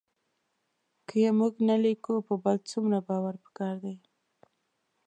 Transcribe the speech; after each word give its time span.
که 1.07 1.15
یې 1.23 1.31
موږ 1.39 1.53
نه 1.69 1.75
لیکو 1.83 2.13
په 2.27 2.33
بل 2.43 2.57
څومره 2.71 2.97
باور 3.07 3.35
پکار 3.43 3.75
دی 3.83 3.95